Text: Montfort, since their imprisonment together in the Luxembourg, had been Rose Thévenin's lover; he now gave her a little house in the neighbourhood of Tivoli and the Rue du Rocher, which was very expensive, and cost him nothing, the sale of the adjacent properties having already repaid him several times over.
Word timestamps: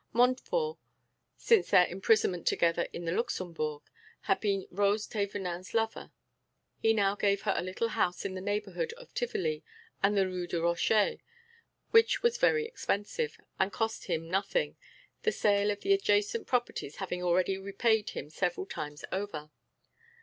Montfort, 0.13 0.79
since 1.37 1.69
their 1.69 1.85
imprisonment 1.85 2.47
together 2.47 2.87
in 2.91 3.05
the 3.05 3.11
Luxembourg, 3.11 3.83
had 4.21 4.39
been 4.39 4.65
Rose 4.71 5.07
Thévenin's 5.07 5.75
lover; 5.75 6.11
he 6.79 6.91
now 6.91 7.13
gave 7.13 7.43
her 7.43 7.53
a 7.55 7.61
little 7.61 7.89
house 7.89 8.25
in 8.25 8.33
the 8.33 8.41
neighbourhood 8.41 8.93
of 8.93 9.13
Tivoli 9.13 9.63
and 10.01 10.17
the 10.17 10.25
Rue 10.25 10.47
du 10.47 10.59
Rocher, 10.63 11.17
which 11.91 12.23
was 12.23 12.39
very 12.39 12.65
expensive, 12.65 13.37
and 13.59 13.71
cost 13.71 14.05
him 14.05 14.27
nothing, 14.27 14.75
the 15.21 15.31
sale 15.31 15.69
of 15.69 15.81
the 15.81 15.93
adjacent 15.93 16.47
properties 16.47 16.95
having 16.95 17.21
already 17.21 17.59
repaid 17.59 18.09
him 18.09 18.31
several 18.31 18.65
times 18.65 19.05
over. 19.11 19.51